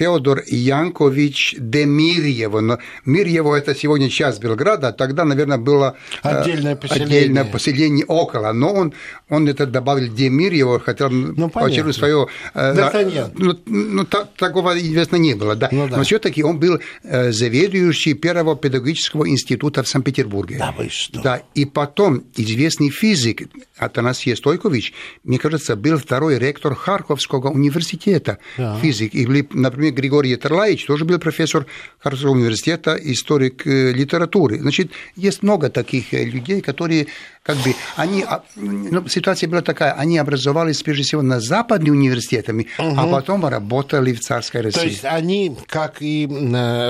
[0.00, 2.60] в Теодор Янкович Демирьево.
[2.60, 8.52] Но Мирьево это сегодня часть Белграда, а тогда, наверное, было отдельное поселение, отдельное поселение около.
[8.52, 8.94] Но он,
[9.28, 12.28] он это добавил Демирьево, хотел ну, подчеркнуть свое...
[12.54, 15.68] Ну, ну, такого известно не было, да.
[15.70, 15.98] Ну, да.
[15.98, 20.56] Но все таки он был заведующий первого педагогического института в Санкт-Петербурге.
[20.58, 21.20] Да, вы что?
[21.20, 28.78] Да, и потом известный физик Атанасий Стойкович, мне кажется, был второй ректор Харьковского университета, да.
[28.80, 29.14] физик.
[29.14, 31.66] Или, например, Григорий Терлаевич тоже был профессор
[31.98, 34.58] Харьковского университета, историк э, литературы.
[34.60, 37.08] Значит, есть много таких э, людей, которые
[37.42, 42.66] как бы, они, а, ну, ситуация была такая, они образовались прежде всего на западных университетами,
[42.78, 42.94] угу.
[42.96, 44.78] а потом работали в царской России.
[44.78, 46.28] То есть они, как и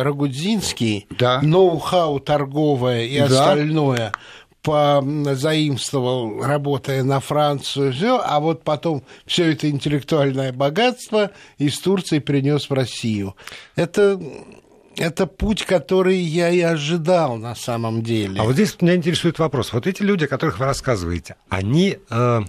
[0.03, 1.41] Рагудзинский, да.
[1.43, 3.25] ноу-хау торговое и да.
[3.27, 4.13] остальное
[4.63, 12.69] позаимствовал, работая на Францию, все, а вот потом все это интеллектуальное богатство из Турции принес
[12.69, 13.37] в Россию.
[13.77, 14.21] Это
[14.97, 18.41] это путь, который я и ожидал на самом деле.
[18.41, 19.73] А вот здесь меня интересует вопрос.
[19.73, 22.41] Вот эти люди, о которых вы рассказываете, они э,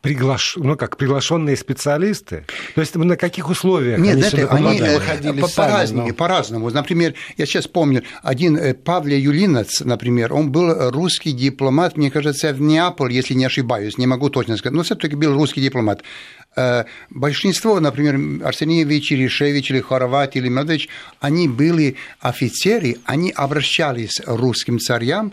[0.00, 0.56] приглаш...
[0.56, 2.44] ну, как приглашенные специалисты?
[2.74, 6.14] То есть на каких условиях Нет, они это, сюда они э, по, по-разному, но...
[6.14, 6.70] по-разному.
[6.70, 12.52] Например, я сейчас помню, один э, Павел Юлинец, например, он был русский дипломат, мне кажется,
[12.52, 16.02] в Неаполе, если не ошибаюсь, не могу точно сказать, но все-таки был русский дипломат.
[16.56, 20.88] Э, большинство, например, Арсеньевич, Решевич или Хорват или Медович,
[21.20, 25.32] они были офицеры, они обращались к русским царям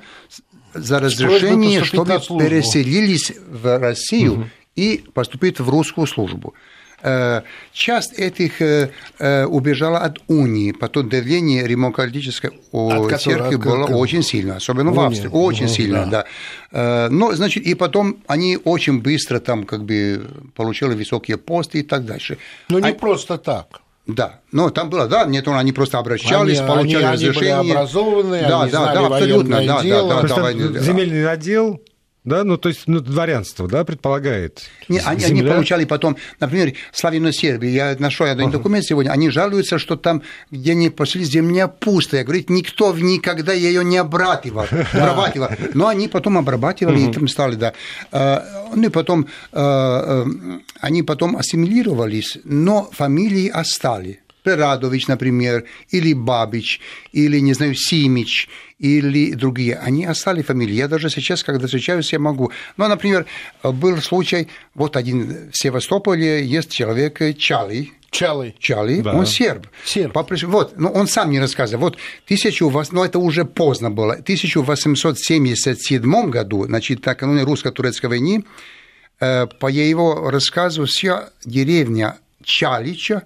[0.75, 4.49] за разрешение, чтобы переселились в Россию угу.
[4.75, 6.53] и поступить в русскую службу.
[7.01, 12.49] Э, часть этих э, э, убежала от унии, потом давление ремократической
[13.19, 16.25] церкви было очень сильно, особенно в Австрии, очень сильно, да.
[16.71, 17.09] да.
[17.11, 22.05] Но, значит, и потом они очень быстро там как бы получили высокие посты и так
[22.05, 22.37] дальше.
[22.69, 22.93] Но не а...
[22.93, 23.81] просто так.
[24.07, 27.55] Да, но там было, да, нет, они просто обращались, они, получали они, разрешение.
[27.55, 30.09] Они были образованные, да, они да, знали да, абсолютно, да, дело.
[30.09, 31.81] да, да, да, да, земельный отдел
[32.25, 34.63] да, ну то есть ну, дворянство, да, предполагает.
[34.89, 38.57] Не, они, они получали потом, например, славяно Сербии, я нашел один ага.
[38.57, 43.83] документ сегодня, они жалуются, что там, где они пошли, земля пустая, говорит, никто никогда ее
[43.83, 45.49] не обрабатывал, обрабатывал.
[45.73, 47.73] но они потом обрабатывали и там стали, да.
[48.73, 50.25] Ну и потом, э, э,
[50.81, 54.17] они потом ассимилировались, но фамилии остались.
[54.45, 56.79] Прерадович, например, или Бабич,
[57.11, 60.75] или, не знаю, Симич, или другие, они оставили фамилии.
[60.75, 62.51] Я даже сейчас, когда встречаюсь, я могу.
[62.77, 63.25] Ну, например,
[63.63, 68.53] был случай, вот один в Севастополе есть человек Чалый, Чалы.
[68.59, 69.13] Чалы, да.
[69.13, 69.67] он серб.
[69.83, 70.15] Серб.
[70.43, 71.85] Вот, но он сам не рассказывал.
[71.85, 74.13] Вот, тысячу, но это уже поздно было.
[74.13, 78.45] В 1877 году, значит, накануне русско-турецкой войны,
[79.19, 83.23] э, по его рассказу, вся деревня Чалича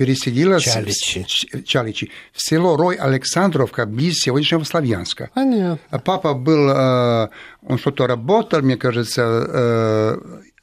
[0.00, 1.26] переселила Чаличи.
[1.28, 5.28] С, Чаличи, в село Рой Александровка, близ сегодняшнего Славянска.
[5.34, 5.98] Понятно.
[5.98, 7.28] Папа был, э,
[7.66, 10.18] он что-то работал, мне кажется, э,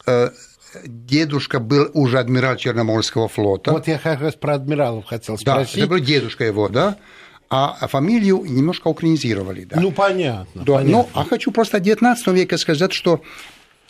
[0.07, 0.29] э,
[0.87, 3.73] дедушка был уже адмирал Черноморского флота.
[3.73, 5.75] Вот я как раз про адмиралов хотел спросить.
[5.75, 6.97] Да, это был дедушка его, да?
[7.49, 9.65] а фамилию немножко украинизировали.
[9.65, 9.79] Да.
[9.79, 10.63] Ну, понятно.
[10.63, 10.91] Да, понятно.
[10.91, 13.21] Ну, а хочу просто 19 века сказать, что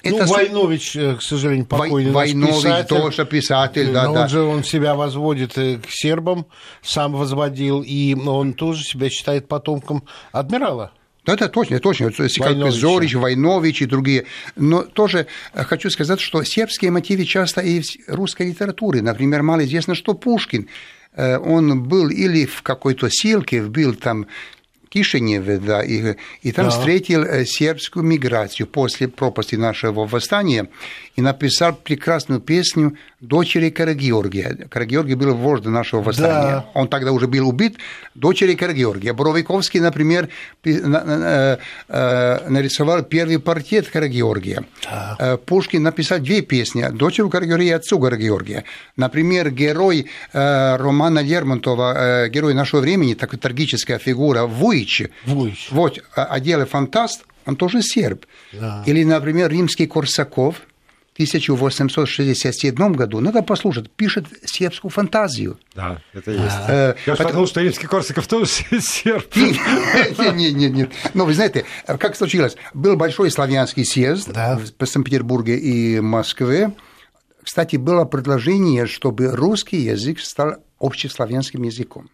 [0.03, 0.25] ну, это...
[0.27, 4.21] Войнович, э, к сожалению, покойный Войнович писатель, тоже писатель, да, но да.
[4.21, 6.45] Он же он себя возводит э, к сербам,
[6.81, 10.91] сам возводил, и он тоже себя считает потомком адмирала.
[11.25, 12.09] Да, да, точно, точно.
[12.09, 14.25] Как Зорич, Войнович и другие.
[14.55, 19.01] Но тоже э, хочу сказать, что сербские мотивы часто и в русской литературе.
[19.01, 20.67] Например, мало известно, что Пушкин
[21.15, 24.27] он был или в какой-то ссылке, был там
[24.89, 26.71] Кишиневе, да, и, и там да.
[26.71, 30.69] встретил э, сербскую миграцию после пропасти нашего восстания
[31.15, 34.67] и написал прекрасную песню «Дочери Карагеоргия».
[34.69, 36.51] Карагеоргий был вождь нашего восстания.
[36.51, 36.65] Да.
[36.73, 37.77] Он тогда уже был убит.
[38.15, 39.13] «Дочери Карагеоргия».
[39.13, 40.29] Боровиковский, например,
[40.63, 41.57] э,
[41.89, 44.63] э, нарисовал первый портрет Карагеоргия.
[44.83, 45.37] Да.
[45.45, 48.63] Пушкин написал две песни «Дочеру Карагеоргия» и «Отцу Карагеоргия».
[48.95, 55.09] Например, герой романа Лермонтова, герой нашего времени, такая трагическая фигура, Вуй, Вуйчи.
[55.25, 55.69] Вуйч.
[55.71, 58.25] Вот, Аделе Фантаст, он тоже серб.
[58.53, 58.83] Да.
[58.85, 60.61] Или, например, римский Корсаков
[61.17, 65.57] 1867 году, надо послушать, пишет сербскую фантазию.
[65.73, 66.45] Да, это есть.
[66.45, 67.29] А, Я потому...
[67.29, 68.45] подумал, что римский Корсаков тоже
[68.79, 69.35] серб.
[69.35, 70.91] Нет, нет, нет.
[71.13, 72.55] Но вы знаете, как случилось?
[72.73, 74.59] Был большой славянский съезд да.
[74.79, 76.73] в Санкт-Петербурге и Москве.
[77.43, 82.09] Кстати, было предложение, чтобы русский язык стал общеславянским языком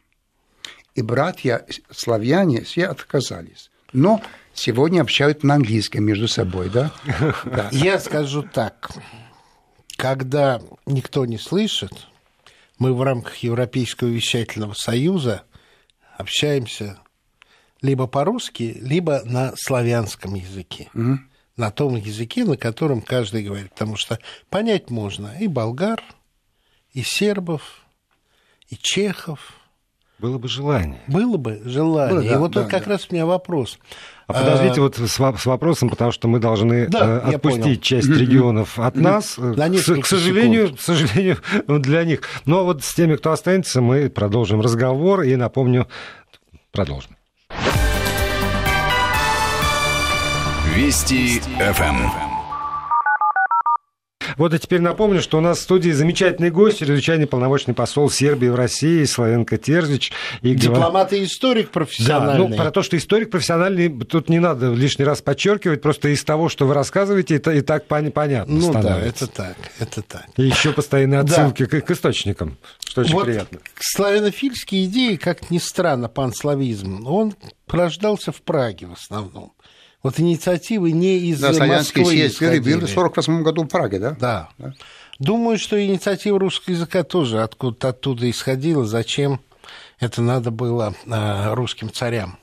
[0.96, 3.70] и братья-славяне все отказались.
[3.94, 4.22] Но
[4.54, 6.92] сегодня общаются на английском между собой, да?
[7.72, 8.92] Я скажу так.
[9.96, 12.08] Когда никто не слышит,
[12.80, 15.44] мы в рамках Европейского вещательного союза
[16.18, 17.00] общаемся
[17.82, 20.90] либо по-русски, либо на славянском языке.
[20.94, 21.20] Угу.
[21.58, 23.72] На том языке, на котором каждый говорит.
[23.72, 24.18] Потому что
[24.50, 26.04] понять можно и болгар,
[26.92, 27.86] и сербов,
[28.70, 29.54] и чехов.
[30.24, 31.02] Было бы желание.
[31.08, 32.16] Было бы желание.
[32.16, 32.92] Было, да, и вот да, тут как да.
[32.92, 33.78] раз у меня вопрос.
[34.28, 38.08] А подождите а, вот с, с вопросом, потому что мы должны да, э, отпустить часть
[38.08, 39.38] регионов от нас.
[39.38, 42.22] На к, к сожалению, к сожалению, для них.
[42.46, 45.90] Но вот с теми, кто останется, мы продолжим разговор и напомню,
[46.72, 47.18] продолжим.
[50.74, 52.23] Вести ФМ.
[54.38, 58.48] Вот и теперь напомню, что у нас в студии замечательный гость, чрезвычайный полномочный посол Сербии
[58.48, 60.12] в России Славенко Терзич.
[60.42, 62.48] И Дипломат и историк профессиональный.
[62.48, 66.24] Да, ну, про то, что историк профессиональный, тут не надо лишний раз подчеркивать, просто из
[66.24, 68.92] того, что вы рассказываете, это и так понятно Ну становится.
[68.94, 70.26] да, это так, это так.
[70.38, 71.82] И еще постоянные отсылки да.
[71.82, 73.60] к, к источникам, что очень вот приятно.
[73.80, 77.36] Славянофильские идеи, как ни странно, панславизм, он
[77.68, 79.54] порождался в Праге в основном.
[80.04, 84.12] Вот инициативы не из да, Москвы съезд в 1948 году в Праге, да?
[84.20, 84.50] да?
[84.58, 84.74] Да.
[85.20, 88.86] Думаю, что инициатива русского языка тоже откуда-то оттуда исходила.
[88.86, 89.40] Зачем
[90.00, 92.38] это надо было э, русским царям?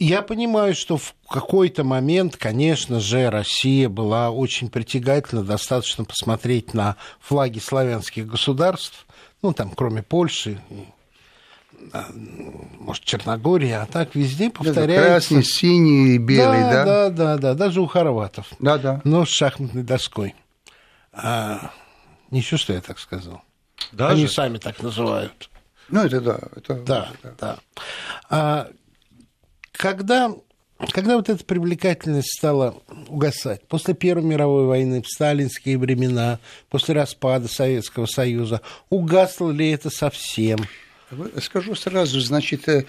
[0.00, 5.44] Я понимаю, что в какой-то момент, конечно же, Россия была очень притягательна.
[5.44, 9.06] Достаточно посмотреть на флаги славянских государств,
[9.42, 10.60] ну, там, кроме Польши,
[12.78, 15.06] может, Черногория, а так везде повторяется.
[15.06, 16.84] Красный, синий и белый, да?
[16.84, 18.46] Да, да, да, да, даже у хорватов.
[18.58, 19.00] Да, да.
[19.04, 20.34] Но с шахматной доской.
[21.12, 21.70] А,
[22.30, 23.42] ничего, что я так сказал.
[23.92, 24.14] Даже?
[24.14, 25.50] Они сами так называют.
[25.88, 26.38] Ну, это да.
[26.56, 27.58] Это, да, это, да.
[28.30, 28.68] А,
[29.72, 30.32] когда,
[30.90, 32.76] когда вот эта привлекательность стала
[33.08, 36.38] угасать, после Первой мировой войны, в сталинские времена,
[36.70, 40.60] после распада Советского Союза, угасло ли это совсем?
[41.40, 42.84] Скажу сразу, значит, э,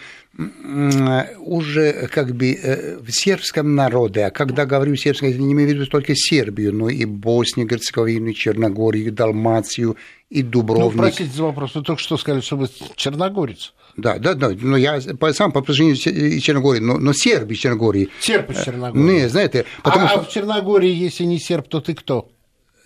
[1.40, 5.74] уже как бы э, в сербском народе, а когда говорю сербском, я не имею в
[5.74, 9.98] виду только Сербию, но и Боснию, Герцеговину, Черногорию, Далмацию
[10.30, 10.96] и Дубровник.
[10.96, 13.74] Ну, простите за вопрос, вы только что сказали, что вы черногорец.
[13.98, 15.00] Да, да, да, но я
[15.34, 18.10] сам по положению Черногории, но, но серб из Черногории.
[18.20, 19.04] Серб из Черногории.
[19.04, 20.20] Не, знаете, потому а, что...
[20.20, 22.30] а в Черногории, если не серб, то ты кто?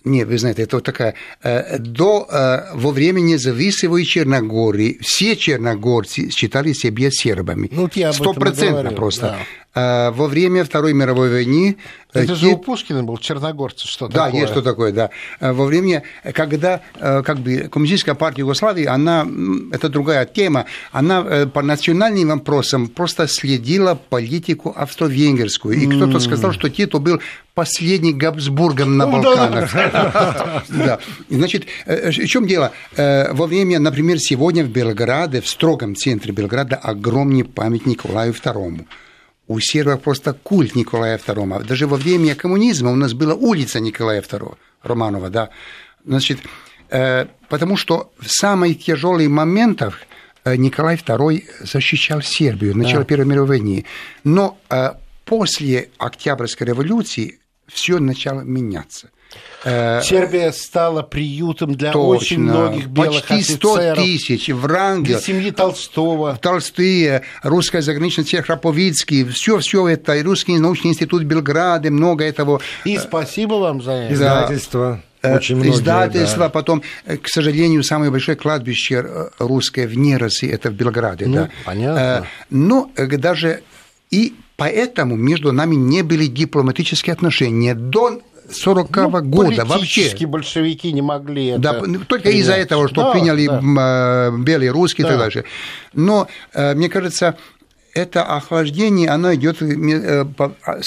[0.04, 1.14] Не, вы знаете, это вот такая...
[1.42, 7.68] Э, до, э, во время независимой Черногории все черногорцы считали себя сербами.
[7.72, 9.22] Ну, Стопроцентно просто.
[9.22, 9.38] Да.
[9.78, 11.76] А, во время Второй мировой войны...
[12.12, 14.32] Э, Это же у Пушкина был черногорцы, что да, такое.
[14.32, 15.10] Да, есть что такое, да.
[15.40, 16.02] А, во время,
[16.34, 19.26] когда как бы, Коммунистическая партия Югославии, она,
[19.70, 25.76] это другая тема, она э, по национальным вопросам просто следила политику австро-венгерскую.
[25.76, 27.20] И кто-то сказал, что Тито был
[27.54, 29.74] последний Габсбургом на ну Балканах.
[30.68, 30.98] Да.
[31.28, 32.72] Значит, э, в чем дело?
[32.96, 38.86] Во время, например, сегодня в Белграде, в строгом центре Белграда, огромный памятник Николаю II
[39.48, 41.64] у сербов просто культ Николая II.
[41.64, 45.48] Даже во время коммунизма у нас была улица Николая II, Романова, да.
[46.04, 46.38] Значит,
[46.90, 50.02] э, потому что в самых тяжелых моментах
[50.44, 53.04] э, Николай II защищал Сербию, начало да.
[53.04, 53.84] Первой мировой войны.
[54.22, 54.92] Но э,
[55.24, 59.10] после Октябрьской революции все начало меняться.
[59.64, 62.08] Э, Сербия стала приютом для Точно.
[62.08, 64.04] очень многих белых Почти 100 офицеров.
[64.04, 65.14] тысяч в ранге.
[65.14, 66.38] Для семьи Толстого.
[66.40, 72.60] Толстые, русская заграничная цех Раповицкий, все, все это, и Русский научный институт Белграда, много этого.
[72.84, 74.14] И спасибо вам за это.
[74.14, 75.02] Издательство.
[75.20, 76.48] Э, Очень многие, издательство, да.
[76.48, 79.04] потом, э, к сожалению, самое большое кладбище
[79.40, 81.26] русское в Неросе, это в Белграде.
[81.26, 81.50] Ну, да.
[81.64, 82.26] понятно.
[82.50, 83.62] Но даже
[84.12, 90.26] и поэтому между нами не были дипломатические отношения до 40 -го ну, года вообще.
[90.26, 94.30] большевики не могли это Да, только из-за этого, что да, приняли да.
[94.38, 95.10] белые русские да.
[95.10, 95.44] и так дальше.
[95.92, 97.36] Но, э, мне кажется,
[97.94, 100.80] это охлаждение, оно идет э, а,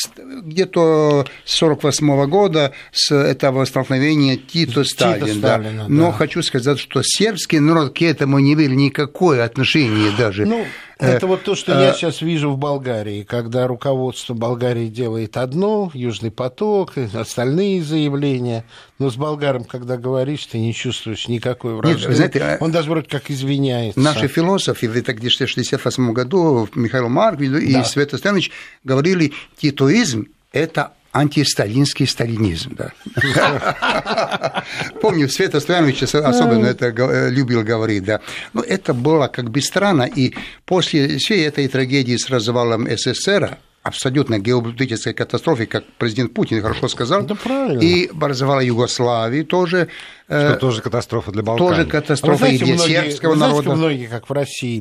[0.44, 5.26] где-то с 48 года, с этого столкновения Тито-Сталин.
[5.26, 5.58] Тито да.
[5.58, 5.86] да.
[5.88, 10.46] Но хочу сказать, что сербский народ к этому не имел никакое отношение даже.
[10.46, 10.66] Ну,
[11.02, 15.92] это вот то, что я сейчас э, вижу в Болгарии, когда руководство Болгарии делает одно,
[15.94, 18.66] Южный поток, остальные заявления,
[19.00, 22.08] но с болгаром, когда говоришь, ты не чувствуешь никакой вражды.
[22.08, 24.00] Нет, знаете, а Он даже вроде как извиняется.
[24.00, 27.84] Наши философы в где-то в 68 году Михаил Марк и да.
[27.84, 28.52] Света Станович
[28.84, 32.78] говорили, титоизм– это антисталинский сталинизм.
[32.78, 34.64] Да.
[35.02, 38.04] Помню, Света Стоянович особенно это э, любил говорить.
[38.04, 38.22] Да.
[38.54, 40.34] Но это было как бы странно, и
[40.66, 47.24] после всей этой трагедии с развалом СССР, абсолютно геополитической катастрофе, как президент Путин хорошо сказал.
[47.24, 47.80] Да правильно.
[47.82, 49.90] И образовала Югославию тоже.
[50.28, 51.68] Э, Что тоже катастрофа для Балкан.
[51.68, 53.76] Тоже катастрофа знаете, и для многие, сербского знаете, народа.
[53.76, 54.80] многие, как в России,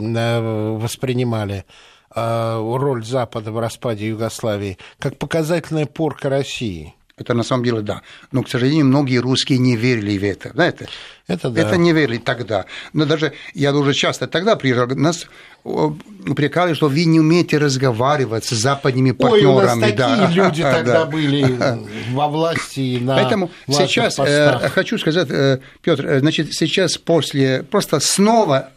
[0.79, 1.65] воспринимали
[2.15, 6.95] роль Запада в распаде Югославии как показательная порка России.
[7.21, 8.01] Это на самом деле да.
[8.33, 10.53] Но, к сожалению, многие русские не верили в это.
[10.55, 10.89] Знаете?
[11.27, 11.61] Это, да.
[11.61, 12.65] это не верили тогда.
[12.95, 15.27] Но даже я уже часто тогда приезжал, нас
[15.63, 19.47] упрекали, что вы не умеете разговаривать с западными партнерами.
[19.47, 20.31] Ой, у нас такие да.
[20.33, 21.45] люди тогда были
[22.13, 28.01] во власти на Поэтому сейчас э, хочу сказать, э, Петр, э, значит, сейчас после просто
[28.01, 28.71] снова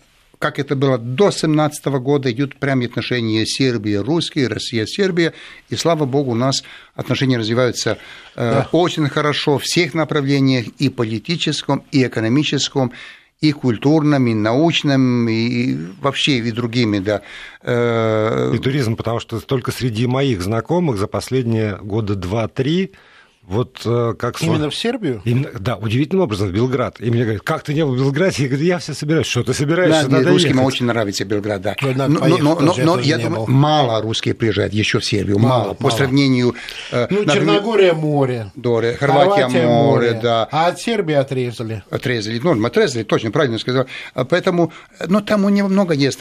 [0.44, 5.32] как это было до 17 года, идут прямые отношения Сербия, русские, Россия, Сербия,
[5.70, 6.66] и слава богу, у нас
[6.96, 7.98] отношения развиваются
[8.36, 8.70] э, да.
[8.74, 12.92] очень хорошо в всех направлениях, и политическом, и экономическом,
[13.40, 17.22] и культурном, и научном, и вообще и другими, да.
[17.62, 22.92] Э, и туризм, потому что только среди моих знакомых за последние года два-три
[23.46, 25.22] вот э, как Именно в Сербию?
[25.26, 27.02] Именно, да, удивительным образом в Белград.
[27.02, 28.44] И мне говорят, как ты не был в Белграде?
[28.44, 29.28] Я говорю, я все собираюсь.
[29.28, 30.08] Что ты собираешься?
[30.08, 30.66] Да, Надо русским ехать.
[30.66, 31.76] очень нравится Белград, да.
[31.82, 33.54] Но, но, но, но, но я думаю, был.
[33.54, 35.64] мало русские приезжают еще в Сербию, мало.
[35.64, 35.96] мало по мало.
[35.96, 36.56] сравнению...
[36.92, 38.52] Э, ну, например, Черногория море.
[38.56, 40.48] Доре, Хорватия, Хорватия море, море, да.
[40.50, 41.84] А от Сербии отрезали.
[41.90, 43.88] Отрезали, ну, отрезали, точно, правильно сказал.
[44.14, 44.72] А поэтому,
[45.06, 46.20] ну, там у него много есть.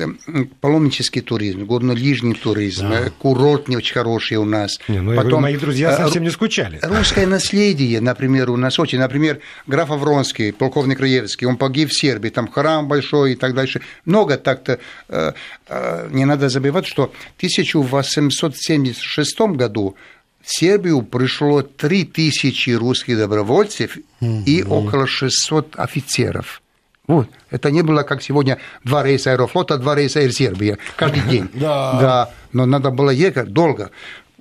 [0.61, 3.11] Паломнический туризм, горно-лижний туризм, да.
[3.21, 4.81] курортный очень хороший у нас.
[4.89, 6.81] Не, ну, Потом, говорю, мои друзья э, совсем не скучали.
[7.13, 12.31] Русское наследие например, у нас очень, например, граф Авронский, полковник Раевский, он погиб в Сербии,
[12.31, 13.83] там храм большой и так дальше.
[14.07, 14.79] Много так-то.
[15.11, 15.33] Э,
[15.69, 19.95] э, не надо забывать, что в 1876 году
[20.41, 23.99] в Сербию пришло 3000 русских добровольцев
[24.47, 26.63] и около 600 офицеров.
[27.09, 27.29] Вот.
[27.51, 31.49] Это не было, как сегодня, два рейса Аэрофлота, два рейса Air Сербия каждый день.
[31.53, 32.01] Да.
[32.01, 32.31] да.
[32.53, 33.91] Но надо было ехать долго.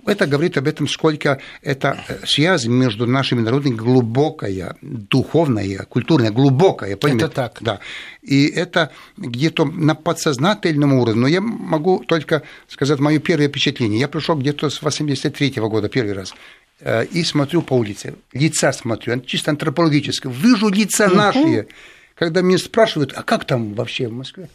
[0.06, 6.98] Это говорит об этом, сколько эта э, связь между нашими народами глубокая, духовная, культурная, глубокая.
[6.98, 7.26] Понимаете?
[7.26, 7.58] Это так.
[7.62, 7.80] Да.
[8.22, 11.22] И это где-то на подсознательном уровне.
[11.22, 14.00] Но я могу только сказать мое первое впечатление.
[14.00, 16.34] Я пришел где-то с 83 -го года первый раз
[16.80, 21.68] э, и смотрю по улице, лица смотрю, чисто антропологически, вижу лица наши.
[22.16, 24.48] Когда меня спрашивают, а как там вообще в Москве?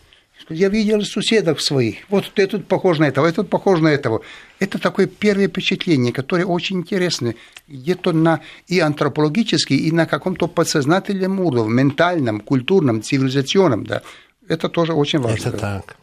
[0.49, 2.09] Я видел соседов своих.
[2.09, 4.22] Вот этот похож на этого, этот похож на этого.
[4.61, 7.34] Это такое первое впечатление, которое очень интересно.
[7.66, 13.87] Где-то на и антропологически, и на каком-то подсознательном уровне, ментальном, культурном, цивилизационном.
[13.87, 14.03] Да.
[14.47, 15.49] Это тоже очень важно.
[15.49, 15.97] Это так.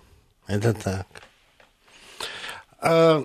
[0.48, 1.08] Это так.
[2.82, 3.24] А,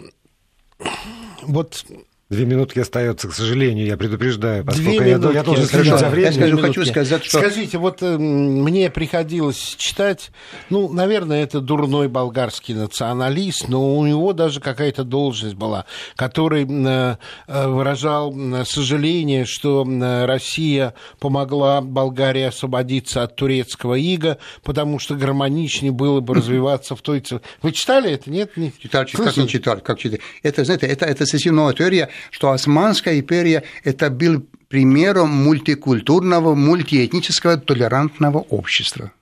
[1.42, 1.84] вот
[2.30, 6.10] Две минутки остается, к сожалению, я предупреждаю, поскольку Две я, минутки, я должен следить за
[6.10, 6.32] временем.
[6.40, 7.38] Я скажу, хочу сказать, что...
[7.38, 10.30] Скажите, вот э, мне приходилось читать,
[10.68, 17.16] ну, наверное, это дурной болгарский националист, но у него даже какая-то должность была, который э,
[17.46, 18.34] э выражал
[18.66, 19.86] сожаление, что
[20.26, 27.24] Россия помогла Болгарии освободиться от турецкого ига, потому что гармоничнее было бы развиваться в той...
[27.62, 28.30] Вы читали это?
[28.30, 28.58] Нет?
[28.58, 28.70] Не...
[28.78, 30.20] Читал, как не читал, как читали.
[30.42, 37.56] Это, знаете, это, это совсем новая теория, что Османская империя– это был примером мультикультурного, мультиэтнического,
[37.56, 39.12] толерантного общества.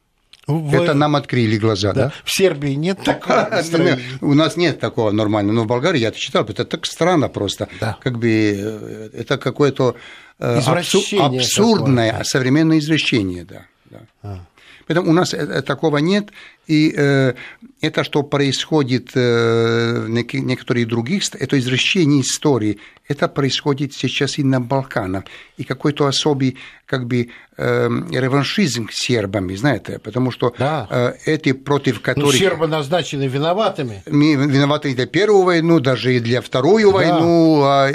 [0.47, 0.77] Вы...
[0.77, 2.05] Это нам открыли глаза, да?
[2.07, 2.13] да?
[2.25, 3.51] В Сербии нет такого.
[4.21, 7.69] У нас нет такого нормально, но в Болгарии я это читал, это так странно просто.
[7.81, 7.99] Да.
[8.01, 9.97] Как бы э, это какое-то
[10.39, 13.67] э, абсурдное современное извращение, да.
[13.91, 14.01] да.
[14.23, 14.39] А.
[14.87, 16.29] Поэтому у нас э, такого нет,
[16.67, 17.35] и э,
[17.81, 24.61] это, что происходит э, в некоторых других, это извращение истории, это происходит сейчас и на
[24.61, 25.25] Балканах,
[25.57, 26.57] и какой-то особый
[26.87, 30.87] как бы э, реваншизм с сербами, знаете, потому что да.
[30.91, 32.33] э, эти против ну, которых...
[32.33, 34.03] Ну, сербы назначены виноватыми.
[34.07, 36.97] Виноваты и для первую войну, даже и для вторую да.
[36.97, 37.91] войну, а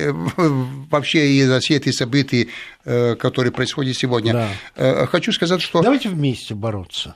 [0.90, 2.48] вообще и за все эти события,
[2.84, 4.50] которые происходят сегодня.
[4.76, 5.06] Да.
[5.08, 5.82] Хочу сказать, что...
[5.82, 7.16] Давайте вместе бороться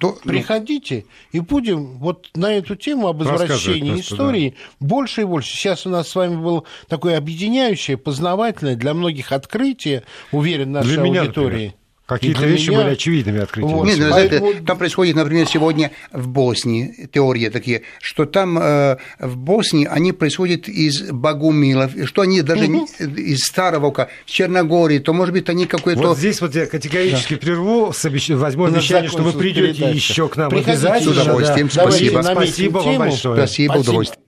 [0.00, 4.86] то ну, приходите и будем вот на эту тему об извращении истории да.
[4.86, 5.54] больше и больше.
[5.54, 11.20] Сейчас у нас с вами было такое объединяющее, познавательное для многих открытие, уверен, нашей для
[11.20, 11.56] аудитории.
[11.56, 11.72] Меня,
[12.20, 12.82] Какие-то вещи меня...
[12.82, 13.74] были очевидными открытиями.
[13.74, 14.40] Вот, Нет, ну, Поэтому...
[14.46, 20.12] знаете, там происходит, например, сегодня в Боснии теории такие, что там э, в Боснии они
[20.12, 22.86] происходят из богумилов, что они даже угу.
[23.16, 26.00] из старого в Черногории, то, может быть, они какой-то...
[26.00, 27.40] Вот здесь вот я категорически да.
[27.40, 28.30] прерву, обещ...
[28.30, 31.14] возьму обещание, что вы придете еще к нам Приходите, обязательно.
[31.14, 31.82] С удовольствием, да.
[31.82, 32.22] спасибо.
[32.22, 33.36] Спасибо вам большое.
[33.36, 33.90] Спасибо, спасибо.
[33.90, 34.24] удовольствие.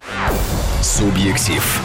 [0.82, 1.83] Субъектив.